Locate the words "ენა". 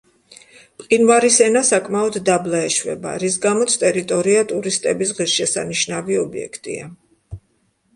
1.47-1.61